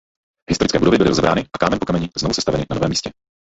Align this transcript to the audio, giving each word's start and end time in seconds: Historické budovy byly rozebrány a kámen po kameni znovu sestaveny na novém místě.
Historické 0.49 0.79
budovy 0.79 0.97
byly 0.97 1.09
rozebrány 1.09 1.45
a 1.53 1.57
kámen 1.57 1.79
po 1.79 1.85
kameni 1.85 2.09
znovu 2.17 2.33
sestaveny 2.33 2.65
na 2.69 2.75
novém 2.75 2.89
místě. 2.89 3.11